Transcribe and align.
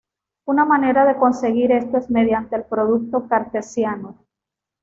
Una 0.45 0.65
manera 0.65 1.05
de 1.05 1.15
conseguir 1.15 1.71
esto 1.71 1.97
es 1.99 2.09
mediante 2.09 2.55
el 2.55 2.63
producto 2.65 3.27
cartesiano. 3.27 4.25